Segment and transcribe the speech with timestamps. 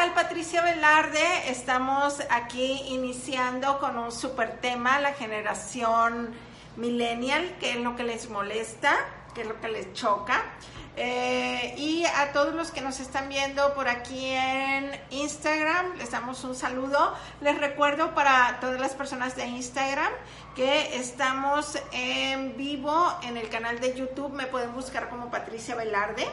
[0.00, 0.14] tal?
[0.14, 1.50] Patricia Velarde.
[1.50, 6.30] Estamos aquí iniciando con un super tema, la generación
[6.76, 8.94] millennial, que es lo que les molesta,
[9.34, 10.42] que es lo que les choca.
[10.96, 16.44] Eh, y a todos los que nos están viendo por aquí en Instagram, les damos
[16.44, 17.14] un saludo.
[17.42, 20.12] Les recuerdo para todas las personas de Instagram
[20.56, 24.32] que estamos en vivo en el canal de YouTube.
[24.32, 26.26] Me pueden buscar como Patricia Velarde.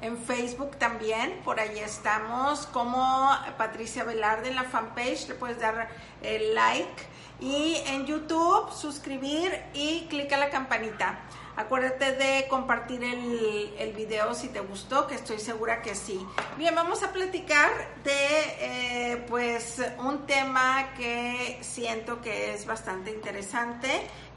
[0.00, 5.88] En Facebook también, por ahí estamos como Patricia Velarde en la fanpage, le puedes dar
[6.22, 7.06] el like
[7.38, 11.20] y en YouTube suscribir y clica la campanita.
[11.56, 16.24] Acuérdate de compartir el, el, video si te gustó, que estoy segura que sí.
[16.56, 17.70] Bien, vamos a platicar
[18.02, 18.12] de
[18.60, 23.90] eh, pues un tema que siento que es bastante interesante,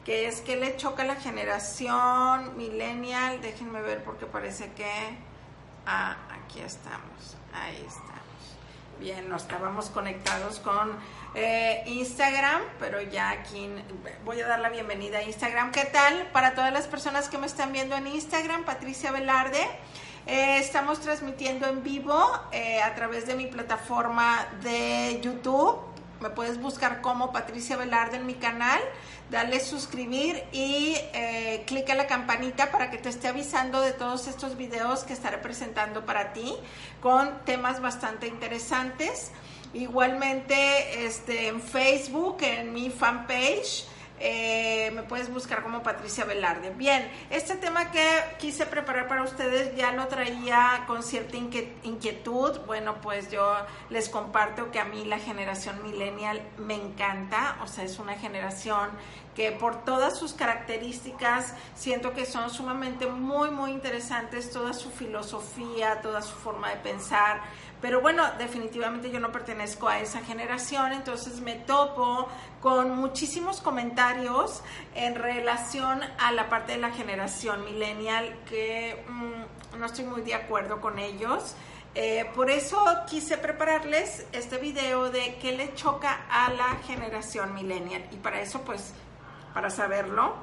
[0.03, 3.39] que es que le choca a la generación millennial.
[3.41, 5.32] Déjenme ver porque parece que...
[5.85, 8.23] Ah, aquí estamos, ahí estamos.
[8.99, 10.97] Bien, no estábamos conectados con
[11.35, 13.69] eh, Instagram, pero ya aquí
[14.23, 15.71] voy a dar la bienvenida a Instagram.
[15.71, 16.29] ¿Qué tal?
[16.31, 19.59] Para todas las personas que me están viendo en Instagram, Patricia Velarde.
[20.25, 25.92] Eh, estamos transmitiendo en vivo eh, a través de mi plataforma de YouTube.
[26.23, 28.79] Me puedes buscar como Patricia Velarde en mi canal
[29.29, 34.55] dale suscribir y eh, clica la campanita para que te esté avisando de todos estos
[34.55, 36.55] videos que estaré presentando para ti
[37.01, 39.31] con temas bastante interesantes.
[39.73, 43.85] Igualmente este, en Facebook, en mi fanpage,
[44.19, 46.69] eh, me puedes buscar como Patricia Velarde.
[46.71, 48.05] Bien, este tema que
[48.39, 52.59] quise preparar para ustedes ya lo traía con cierta inquietud.
[52.65, 53.55] Bueno, pues yo
[53.89, 58.91] les comparto que a mí la generación millennial me encanta, o sea, es una generación
[59.35, 66.01] que por todas sus características siento que son sumamente muy, muy interesantes, toda su filosofía,
[66.01, 67.41] toda su forma de pensar
[67.83, 72.29] pero bueno, definitivamente yo no pertenezco a esa generación, entonces me topo
[72.61, 74.63] con muchísimos comentarios
[74.95, 80.33] en relación a la parte de la generación millennial que mm, no estoy muy de
[80.33, 81.55] acuerdo con ellos.
[81.93, 88.05] Eh, por eso quise prepararles este video de qué le choca a la generación millennial.
[88.11, 88.93] Y para eso, pues,
[89.53, 90.35] para saberlo,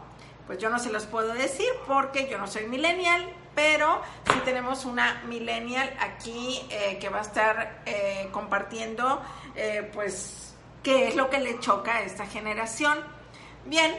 [0.50, 3.24] pues yo no se los puedo decir porque yo no soy millennial,
[3.54, 9.22] pero sí tenemos una millennial aquí eh, que va a estar eh, compartiendo,
[9.54, 12.98] eh, pues, qué es lo que le choca a esta generación.
[13.64, 13.94] Bien,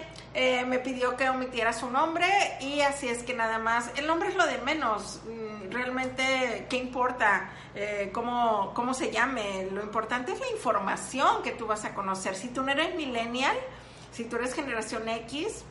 [0.68, 2.28] me pidió que omitiera su nombre
[2.60, 6.76] y así es que nada más, el nombre es lo de menos, mm, realmente, ¿qué
[6.76, 7.50] importa
[8.12, 9.70] cómo, cómo se llame?
[9.72, 12.36] Lo importante es la información que tú vas a conocer.
[12.36, 13.56] Si tú no eres millennial,
[14.12, 15.64] si tú eres generación X,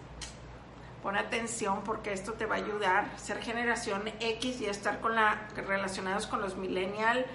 [1.02, 3.18] pon atención porque esto te va a ayudar.
[3.18, 7.26] Ser generación X y estar con la, relacionados con los millennial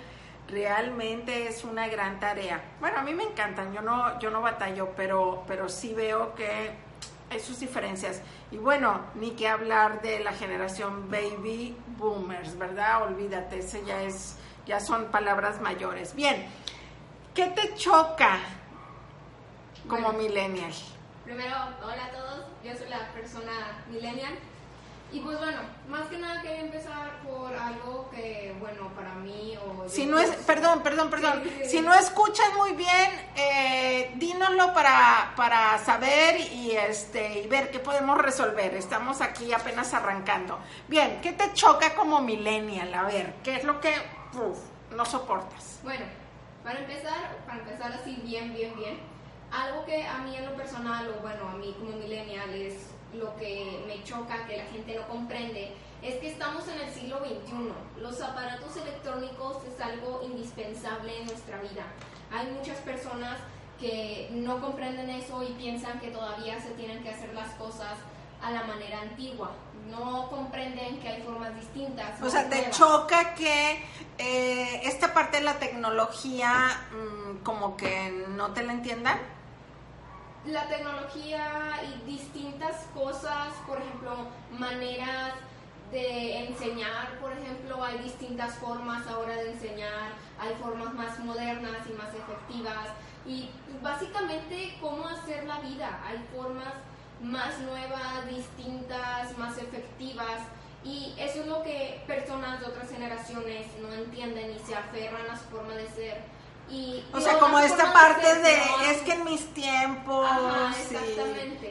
[0.48, 2.64] realmente es una gran tarea.
[2.80, 6.72] Bueno, a mí me encantan, yo no, yo no batallo, pero, pero sí veo que
[7.30, 8.22] hay sus diferencias.
[8.52, 13.04] Y bueno, ni que hablar de la generación baby boomers, ¿verdad?
[13.04, 16.14] Olvídate, ese ya es, ya son palabras mayores.
[16.16, 16.46] Bien,
[17.34, 18.40] ¿qué te choca
[19.88, 20.74] como millennial?
[21.26, 24.38] Primero, hola a todos, yo soy la persona millennial.
[25.12, 29.90] Y pues bueno, más que nada quería empezar por algo que, bueno, para mí o...
[29.90, 35.80] Si no es, perdón, perdón, perdón, si no escuchan muy bien, eh, dínoslo para, para
[35.80, 38.76] saber y, este, y ver qué podemos resolver.
[38.76, 40.60] Estamos aquí apenas arrancando.
[40.88, 42.94] Bien, ¿qué te choca como millennial?
[42.94, 43.94] A ver, ¿qué es lo que
[44.92, 45.80] no soportas?
[45.82, 46.06] Bueno,
[46.64, 49.15] para empezar, para empezar así bien, bien, bien
[49.52, 53.36] algo que a mí en lo personal, o bueno, a mí como millennial es lo
[53.38, 58.02] que me choca, que la gente no comprende, es que estamos en el siglo XXI.
[58.02, 61.86] Los aparatos electrónicos es algo indispensable en nuestra vida.
[62.32, 63.38] Hay muchas personas
[63.80, 67.98] que no comprenden eso y piensan que todavía se tienen que hacer las cosas
[68.42, 69.52] a la manera antigua.
[69.90, 72.22] No comprenden que hay formas distintas.
[72.22, 73.84] O sea, te choca que
[74.18, 79.20] eh, esta parte de la tecnología mm, como que no te la entiendan
[80.48, 85.34] la tecnología y distintas cosas, por ejemplo, maneras
[85.92, 91.94] de enseñar, por ejemplo, hay distintas formas ahora de enseñar, hay formas más modernas y
[91.94, 92.90] más efectivas
[93.26, 93.50] y
[93.82, 96.74] básicamente cómo hacer la vida, hay formas
[97.22, 100.42] más nuevas, distintas, más efectivas
[100.84, 105.38] y eso es lo que personas de otras generaciones no entienden y se aferran a
[105.38, 106.35] su forma de ser
[107.14, 108.56] o sea, como esta parte de,
[108.92, 110.28] es que en mis tiempos,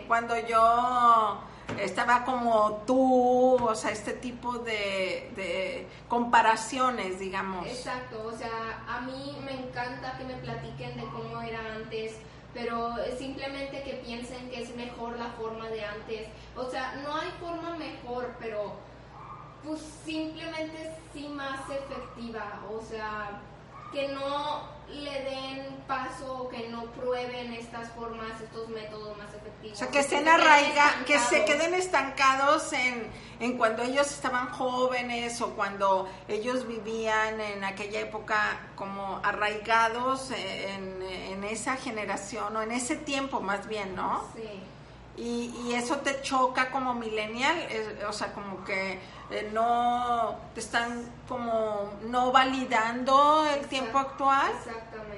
[0.07, 1.41] cuando yo
[1.81, 7.67] estaba como tú, o sea, este tipo de, de comparaciones, digamos.
[7.67, 12.17] Exacto, o sea, a mí me encanta que me platiquen de cómo era antes,
[12.53, 16.29] pero simplemente que piensen que es mejor la forma de antes.
[16.57, 18.75] O sea, no hay forma mejor, pero
[19.65, 23.41] pues simplemente sí más efectiva, o sea,
[23.93, 29.75] que no le den paso, que no prueben estas formas, estos métodos más efectivos.
[29.75, 33.11] O sea, que estén arraigados, que se queden estancados en,
[33.41, 41.03] en cuando ellos estaban jóvenes o cuando ellos vivían en aquella época como arraigados en,
[41.03, 44.25] en esa generación o en ese tiempo más bien, ¿no?
[44.35, 44.61] Sí.
[45.17, 47.57] Y, y eso te choca como millennial,
[48.09, 48.99] o sea, como que
[49.31, 54.53] eh, no te están como no validando el tiempo actual.
[54.59, 55.14] Exactamente.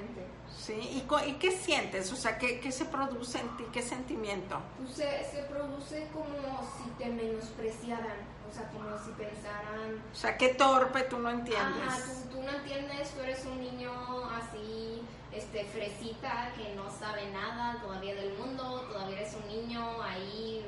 [0.66, 2.12] Sí, ¿Y, ¿Y, qué sientes?
[2.12, 3.64] O sea, ¿qué, ¿qué, se produce en ti?
[3.72, 4.58] ¿Qué sentimiento?
[4.78, 8.16] Pues se, se, produce como si te menospreciaran,
[8.50, 10.02] o sea, como si pensaran...
[10.12, 11.88] O sea, qué torpe, tú no entiendes.
[11.88, 13.92] Ah, tú, tú no entiendes, tú eres un niño
[14.30, 20.66] así, este, fresita, que no sabe nada todavía del mundo, todavía eres un niño ahí,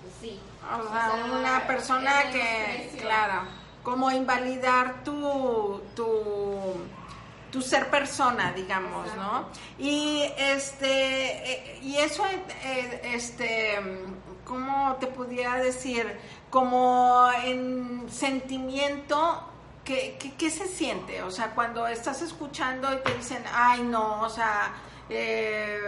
[0.00, 0.40] pues sí.
[0.64, 3.42] O sea, o sea una persona que, claro,
[3.82, 5.82] como invalidar tu...
[5.94, 6.99] tu
[7.50, 9.14] tu ser persona, digamos.
[9.16, 9.48] ¿no?
[9.78, 12.24] Y este y eso
[13.04, 13.78] este
[14.44, 16.18] cómo te pudiera decir
[16.50, 19.44] como en sentimiento
[19.84, 21.22] ¿qué, qué, qué se siente?
[21.22, 24.72] O sea, cuando estás escuchando y te dicen, ay no, o sea,
[25.08, 25.80] eh,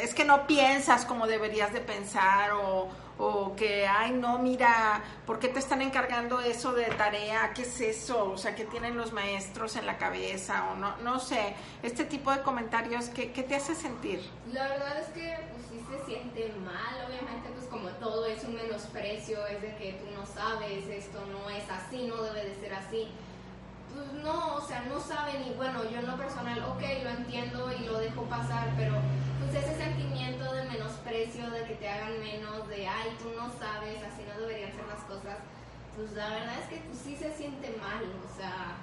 [0.00, 2.88] es que no piensas como deberías de pensar o,
[3.24, 7.52] o que, ay, no, mira, ¿por qué te están encargando eso de tarea?
[7.54, 8.32] ¿Qué es eso?
[8.32, 10.72] O sea, ¿qué tienen los maestros en la cabeza?
[10.72, 11.54] O no, no sé,
[11.84, 14.28] este tipo de comentarios, ¿qué, qué te hace sentir?
[14.52, 18.56] La verdad es que pues, sí se siente mal, obviamente, pues como todo es un
[18.56, 22.74] menosprecio, es de que tú no sabes, esto no es así, no debe de ser
[22.74, 23.08] así.
[23.94, 27.72] Pues no, o sea, no saben y bueno, yo en lo personal, ok, lo entiendo
[27.72, 28.94] y lo dejo pasar, pero
[29.40, 33.98] pues ese sentimiento de menosprecio, de que te hagan menos, de, ay, tú no sabes,
[34.02, 35.38] así no deberían ser las cosas,
[35.96, 38.76] pues la verdad es que pues sí se siente mal, o sea...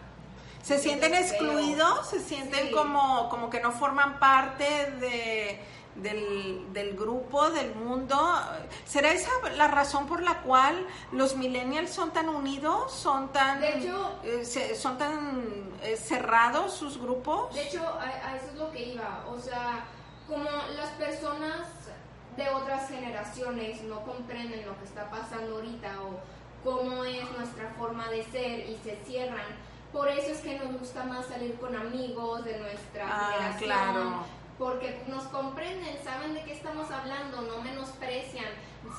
[0.62, 2.10] ¿Se sienten excluidos?
[2.10, 2.74] ¿Se sienten sí.
[2.74, 5.60] como, como que no forman parte de,
[5.96, 8.18] del, del, grupo, del mundo?
[8.86, 12.92] ¿Será esa la razón por la cual los millennials son tan unidos?
[12.92, 17.54] ¿Son tan, de hecho, eh, son tan eh, cerrados sus grupos?
[17.54, 19.86] De hecho, a, a eso es lo que iba, o sea
[20.30, 21.68] como las personas
[22.38, 26.20] de otras generaciones no comprenden lo que está pasando ahorita o
[26.64, 29.58] cómo es nuestra forma de ser y se cierran.
[29.92, 33.70] Por eso es que nos gusta más salir con amigos de nuestra ah, generación.
[33.70, 34.24] Claro.
[34.60, 38.46] Porque nos comprenden, saben de qué estamos hablando, no menosprecian,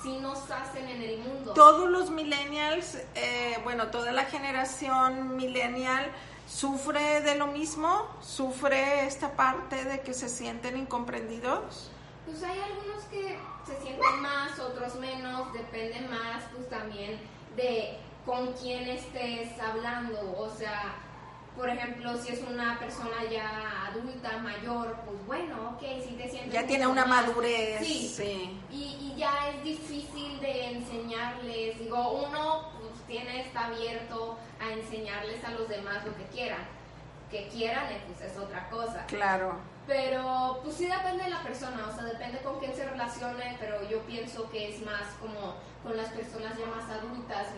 [0.03, 1.53] sí nos hacen en el mundo.
[1.53, 6.11] Todos los millennials, eh, bueno, toda la generación millennial
[6.51, 8.09] ¿Sufre de lo mismo?
[8.21, 11.91] ¿Sufre esta parte de que se sienten incomprendidos?
[12.27, 17.21] Pues hay algunos que se sienten más, otros menos, depende más pues también
[17.55, 20.97] de con quién estés hablando, o sea,
[21.57, 26.53] por ejemplo, si es una persona ya adulta, mayor, pues bueno, ok, si te sientes...
[26.53, 27.85] Ya tiene una madurez.
[27.85, 28.59] Sí, sí.
[28.71, 35.45] Y, y, ya es difícil de enseñarles, digo, uno pues tiene, está abierto a enseñarles
[35.45, 36.67] a los demás lo que quieran.
[37.31, 39.05] Que quieran, pues es otra cosa.
[39.07, 39.55] Claro.
[39.87, 43.89] Pero pues sí depende de la persona, o sea, depende con quién se relacione, pero
[43.89, 47.49] yo pienso que es más como con las personas ya más adultas.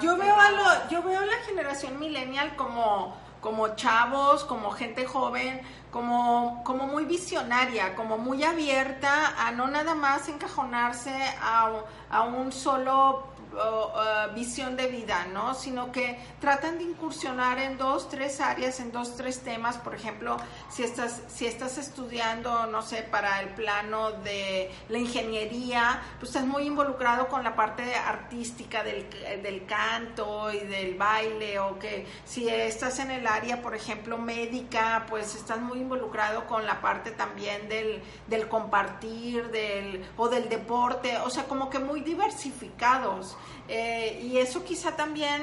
[0.00, 3.14] Yo veo a lo, yo veo la generación millennial como
[3.44, 5.60] como chavos, como gente joven,
[5.90, 11.12] como, como muy visionaria, como muy abierta a no nada más encajonarse
[11.42, 11.70] a,
[12.08, 15.54] a un solo uh, visión de vida, ¿no?
[15.54, 19.76] Sino que tratan de incursionar en dos, tres áreas, en dos, tres temas.
[19.78, 20.36] Por ejemplo,
[20.70, 26.46] si estás, si estás estudiando, no sé, para el plano de la ingeniería, pues estás
[26.46, 29.08] muy involucrado con la parte artística del,
[29.42, 35.06] del canto y del baile, o que si estás en el área, por ejemplo, médica,
[35.08, 41.18] pues estás muy involucrado con la parte también del, del compartir, del, o del deporte,
[41.18, 43.36] o sea, como que muy diversificados.
[43.68, 45.42] Eh, y eso quizá también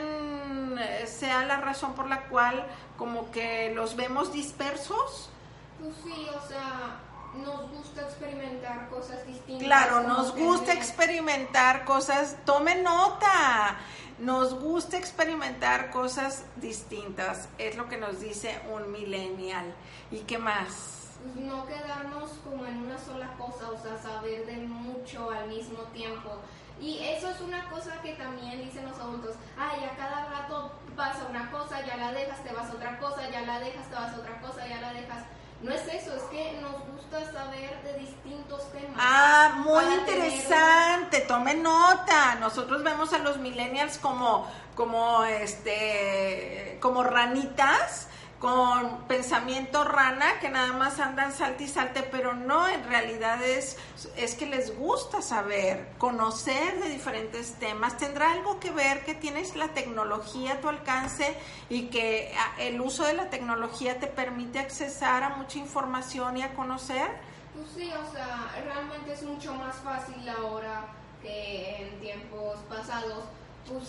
[1.05, 2.65] sea la razón por la cual
[2.97, 5.29] como que los vemos dispersos.
[5.79, 6.99] Pues sí, o sea,
[7.35, 9.65] nos gusta experimentar cosas distintas.
[9.65, 13.77] Claro, nos gusta experimentar cosas, tome nota,
[14.19, 19.73] nos gusta experimentar cosas distintas, es lo que nos dice un millennial.
[20.11, 21.00] ¿Y qué más?
[21.35, 26.31] No quedarnos como en una sola cosa, o sea, saber de mucho al mismo tiempo.
[26.79, 31.27] Y eso es una cosa que también dicen los adultos, ay, a cada rato pasa
[31.29, 34.13] una cosa, ya la dejas, te vas a otra cosa, ya la dejas, te vas
[34.13, 35.23] a otra cosa, ya la dejas.
[35.61, 38.97] No es eso, es que nos gusta saber de distintos temas.
[38.97, 42.35] Ah, muy interesante, tome nota.
[42.39, 48.07] Nosotros vemos a los millennials como, como, este, como ranitas
[48.41, 53.77] con pensamiento rana que nada más andan salte y salte, pero no, en realidad es,
[54.17, 57.97] es que les gusta saber, conocer de diferentes temas.
[57.97, 61.37] ¿Tendrá algo que ver que tienes la tecnología a tu alcance
[61.69, 66.41] y que ah, el uso de la tecnología te permite accesar a mucha información y
[66.41, 67.11] a conocer?
[67.53, 70.87] Pues sí, o sea, realmente es mucho más fácil ahora
[71.21, 73.23] que en tiempos pasados,
[73.67, 73.87] pues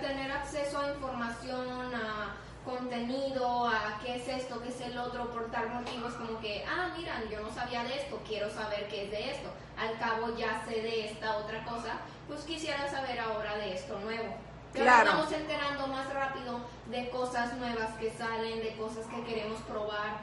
[0.00, 5.50] tener acceso a información, a contenido, a qué es esto, qué es el otro, por
[5.50, 9.04] tal motivo es como que, ah, miran, yo no sabía de esto, quiero saber qué
[9.04, 9.48] es de esto,
[9.78, 11.94] al cabo ya sé de esta otra cosa,
[12.26, 14.34] pues quisiera saber ahora de esto nuevo.
[14.72, 15.10] Pero claro.
[15.10, 16.60] estamos enterando más rápido
[16.90, 20.18] de cosas nuevas que salen, de cosas que queremos probar,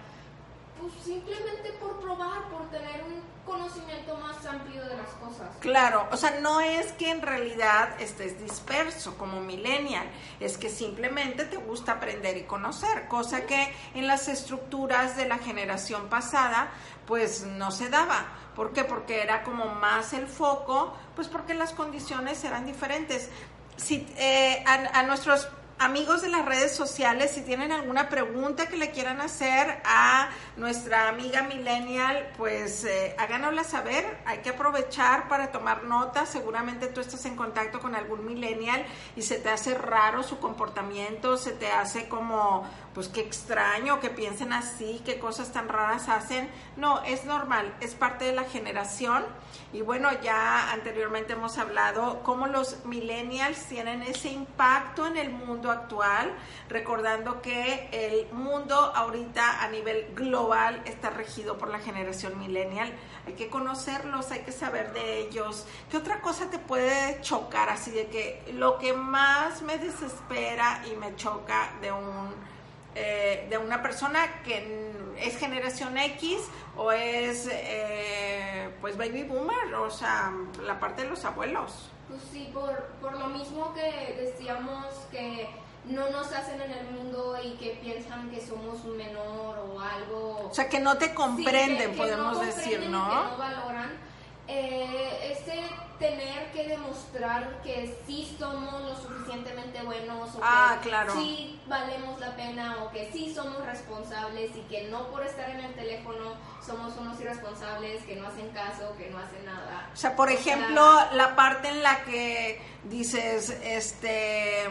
[0.80, 5.48] pues simplemente por probar, por tener un conocimiento más amplio de las cosas.
[5.60, 10.08] Claro, o sea, no es que en realidad estés disperso como millennial,
[10.40, 15.38] es que simplemente te gusta aprender y conocer, cosa que en las estructuras de la
[15.38, 16.70] generación pasada
[17.06, 18.26] pues no se daba.
[18.56, 18.84] ¿Por qué?
[18.84, 23.30] Porque era como más el foco, pues porque las condiciones eran diferentes.
[23.78, 28.78] Si, eh, a, a nuestros amigos de las redes sociales, si tienen alguna pregunta que
[28.78, 34.18] le quieran hacer a nuestra amiga millennial, pues eh, háganosla saber.
[34.26, 36.26] Hay que aprovechar para tomar nota.
[36.26, 41.38] Seguramente tú estás en contacto con algún millennial y se te hace raro su comportamiento,
[41.38, 46.50] se te hace como, pues qué extraño que piensen así, qué cosas tan raras hacen.
[46.78, 49.26] No, es normal, es parte de la generación.
[49.74, 55.72] Y bueno, ya anteriormente hemos hablado cómo los millennials tienen ese impacto en el mundo
[55.72, 56.34] actual,
[56.70, 62.94] recordando que el mundo ahorita a nivel global está regido por la generación millennial.
[63.28, 65.68] Hay que conocerlos, hay que saber de ellos.
[65.92, 70.96] ¿Qué otra cosa te puede chocar así de que lo que más me desespera y
[70.96, 72.55] me choca de un
[72.96, 76.38] eh, de una persona que es generación X
[76.78, 80.34] o es eh, pues baby boomer, o sea,
[80.64, 81.90] la parte de los abuelos?
[82.08, 85.50] Pues sí, por, por lo mismo que decíamos que
[85.86, 90.50] no nos hacen en el mundo y que piensan que somos un menor o algo.
[90.50, 93.10] O sea, que no te comprenden, podemos decir, ¿no?
[93.10, 94.05] Que no valoran.
[94.48, 95.64] Eh, ese
[95.98, 101.14] tener que demostrar que sí somos lo suficientemente buenos o ah, que claro.
[101.14, 105.62] sí valemos la pena o que sí somos responsables y que no por estar en
[105.62, 106.36] el teléfono
[106.66, 109.90] somos unos irresponsables que no hacen caso, que no hacen nada.
[109.94, 110.84] O sea, por ejemplo,
[111.14, 114.64] la parte en la que dices, este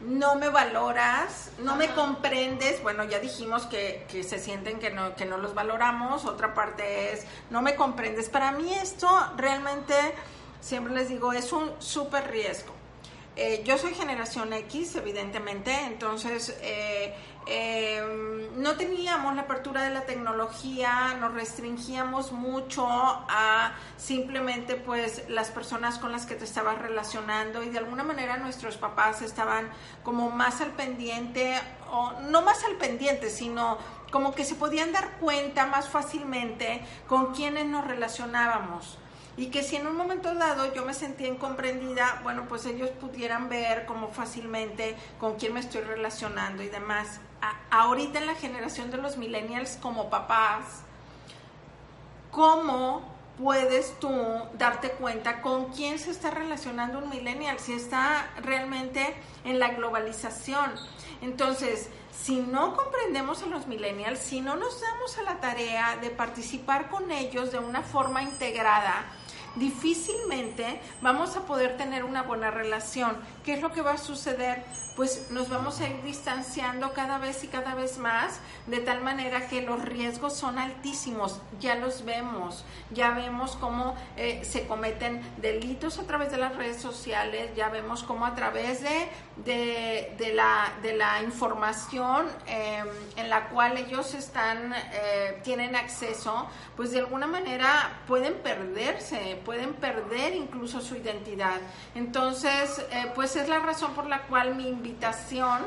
[0.00, 5.14] no me valoras, no me comprendes, bueno, ya dijimos que, que, se sienten que no,
[5.16, 8.28] que no los valoramos, otra parte es, no me comprendes.
[8.28, 9.94] Para mí esto realmente,
[10.60, 12.73] siempre les digo, es un súper riesgo.
[13.36, 17.12] Eh, yo soy generación X, evidentemente, entonces eh,
[17.46, 25.50] em, no teníamos la apertura de la tecnología, nos restringíamos mucho a simplemente pues las
[25.50, 29.68] personas con las que te estabas relacionando y de alguna manera nuestros papás estaban
[30.04, 31.60] como más al pendiente,
[31.90, 33.78] o no más al pendiente, sino
[34.12, 38.96] como que se podían dar cuenta más fácilmente con quienes nos relacionábamos
[39.36, 43.48] y que si en un momento dado yo me sentía incomprendida, bueno, pues ellos pudieran
[43.48, 47.20] ver como fácilmente con quién me estoy relacionando y demás.
[47.70, 50.82] ahorita en la generación de los millennials como papás,
[52.30, 53.02] ¿cómo
[53.36, 54.10] puedes tú
[54.56, 59.14] darte cuenta con quién se está relacionando un millennial, si está realmente
[59.44, 60.72] en la globalización?
[61.20, 66.10] Entonces, si no comprendemos a los millennials, si no nos damos a la tarea de
[66.10, 69.04] participar con ellos de una forma integrada,
[69.56, 73.16] difícilmente vamos a poder tener una buena relación.
[73.44, 74.64] ¿Qué es lo que va a suceder?
[74.96, 79.48] Pues nos vamos a ir distanciando cada vez y cada vez más, de tal manera
[79.48, 81.40] que los riesgos son altísimos.
[81.60, 86.80] Ya los vemos, ya vemos cómo eh, se cometen delitos a través de las redes
[86.80, 89.08] sociales, ya vemos cómo a través de,
[90.16, 96.92] de, la, de la información em, en la cual ellos están, eh, tienen acceso, pues
[96.92, 101.60] de alguna manera pueden perderse, pueden perder incluso su identidad.
[101.94, 105.66] Entonces, eh, pues es la razón por la cual mi invitación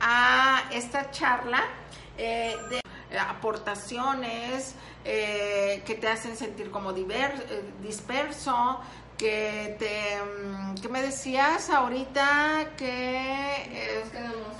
[0.00, 1.62] a esta charla
[2.18, 2.56] eh,
[3.18, 8.80] aportaciones eh, que te hacen sentir como diver, disperso,
[9.16, 14.04] que te mm, que me decías ahorita que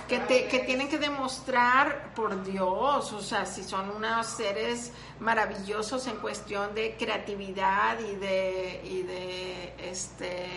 [0.07, 6.07] que, te, que tienen que demostrar por Dios o sea si son unos seres maravillosos
[6.07, 10.47] en cuestión de creatividad y de y de este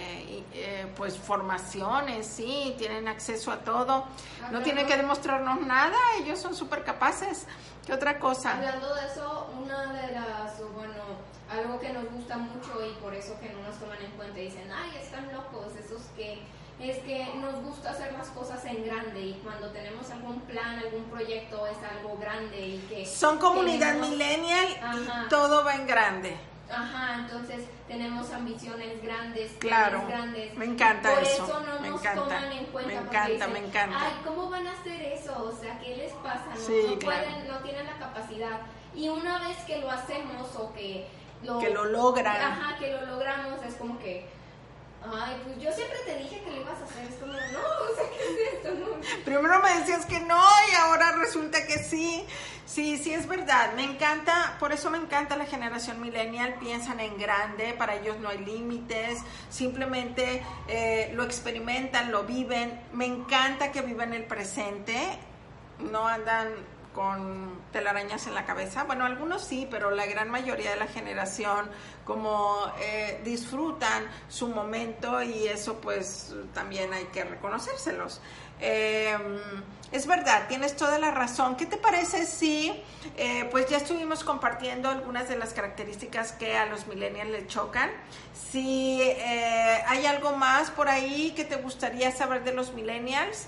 [0.53, 4.05] eh, pues formaciones sí tienen acceso a todo.
[4.51, 7.47] No tienen que demostrarnos nada ellos son súper capaces
[7.87, 11.10] qué otra cosa hablando de eso una de las bueno
[11.51, 14.45] algo que nos gusta mucho y por eso que no nos toman en cuenta y
[14.45, 16.43] dicen, ay, están locos, esos que
[16.81, 21.05] es que nos gusta hacer las cosas en grande y cuando tenemos algún plan, algún
[21.05, 23.05] proyecto es algo grande y que...
[23.05, 26.37] Son comunidad millennial y todo va en grande.
[26.71, 30.55] Ajá, entonces tenemos ambiciones grandes, claro, grandes.
[30.55, 31.45] Me encanta Por eso.
[31.45, 32.93] eso no nos toman en cuenta.
[32.93, 33.99] Me encanta, me encanta.
[34.01, 35.53] Ay, ¿cómo van a hacer eso?
[35.53, 36.47] O sea, ¿qué les pasa?
[36.55, 38.61] No, sí, no pueden, no tienen la capacidad.
[38.95, 41.09] Y una vez que lo hacemos o que
[41.43, 42.37] que lo logran.
[42.37, 44.27] Ajá, que lo logramos, es como que,
[45.03, 47.95] ay, pues yo siempre te dije que lo ibas a hacer, es como, no, o
[47.95, 48.75] sea, ¿qué es esto?
[48.75, 49.25] No.
[49.25, 52.27] Primero me decías que no y ahora resulta que sí.
[52.67, 57.19] Sí, sí es verdad, me encanta, por eso me encanta la generación millennial, piensan en
[57.19, 59.19] grande, para ellos no hay límites,
[59.49, 65.19] simplemente eh, lo experimentan, lo viven, me encanta que vivan el presente,
[65.81, 66.55] no andan
[66.95, 68.85] con telarañas en la cabeza.
[68.85, 71.71] Bueno, algunos sí, pero la gran mayoría de la generación
[72.05, 78.21] como eh, disfrutan su momento y eso pues también hay que reconocérselos.
[78.61, 79.39] Em,
[79.91, 81.57] es verdad, tienes toda la razón.
[81.57, 82.83] ¿Qué te parece si,
[83.17, 87.91] eh, pues ya estuvimos compartiendo algunas de las características que a los millennials le chocan?
[88.51, 93.47] Si eh, hay algo más por ahí que te gustaría saber de los millennials,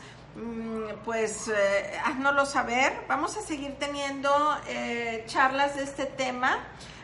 [1.05, 3.05] pues eh, haznoslo saber.
[3.09, 4.31] Vamos a seguir teniendo
[4.69, 6.59] eh, charlas de este tema.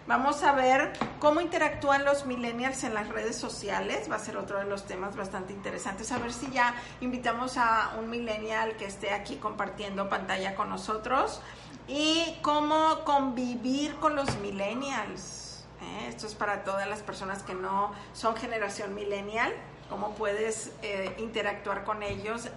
[0.06, 4.10] Vamos a ver cómo interactúan los millennials en las redes sociales.
[4.10, 6.10] Va a ser otro de los temas bastante interesantes.
[6.12, 11.42] A ver si ya invitamos a un millennial que esté aquí compartiendo pantalla con nosotros.
[11.86, 15.66] Y cómo convivir con los millennials.
[15.82, 16.08] ¿eh?
[16.08, 19.52] Esto es para todas las personas que no son generación millennial.
[19.90, 20.70] Cómo puedes
[21.16, 22.50] interactuar con ellos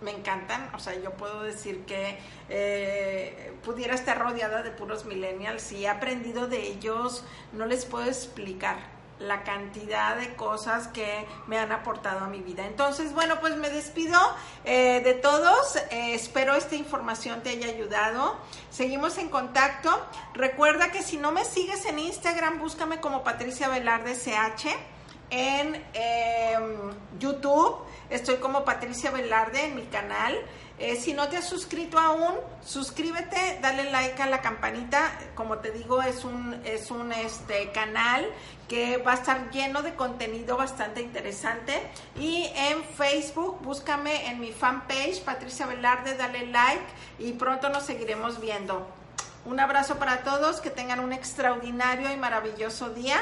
[0.00, 5.72] me encantan, o sea, yo puedo decir que eh, pudiera estar rodeada de puros millennials
[5.72, 11.58] y he aprendido de ellos, no les puedo explicar la cantidad de cosas que me
[11.58, 12.66] han aportado a mi vida.
[12.66, 14.18] Entonces, bueno, pues me despido
[14.64, 15.76] eh, de todos.
[15.90, 18.36] Eh, espero esta información te haya ayudado.
[18.70, 19.90] Seguimos en contacto.
[20.34, 24.93] Recuerda que si no me sigues en Instagram, búscame como Patricia Velarde CH
[25.34, 27.78] en em, YouTube.
[28.08, 30.38] Estoy como Patricia Velarde en mi canal.
[30.78, 35.12] Eh, si no te has suscrito aún, suscríbete, dale like a la campanita.
[35.34, 38.26] Como te digo, es un, es un este, canal
[38.68, 41.80] que va a estar lleno de contenido bastante interesante.
[42.18, 46.84] Y en Facebook, búscame en mi fanpage, Patricia Velarde, dale like
[47.18, 49.03] y pronto nos seguiremos viendo.
[49.44, 53.16] Un abrazo para todos, que tengan un extraordinario y maravilloso día.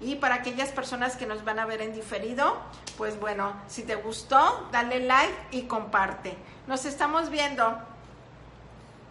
[0.00, 2.58] Y para aquellas personas que nos van a ver en diferido,
[2.96, 6.36] pues bueno, si te gustó, dale like y comparte.
[6.66, 7.78] Nos estamos viendo.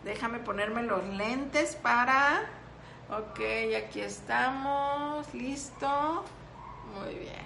[0.04, 2.44] Déjame ponerme los lentes para...
[3.10, 3.40] Ok,
[3.78, 5.32] aquí estamos.
[5.34, 6.24] Listo.
[6.96, 7.46] Muy bien.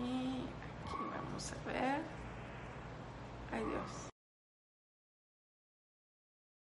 [0.00, 0.44] Y
[0.84, 2.00] aquí vamos a ver.
[3.52, 4.05] Adiós.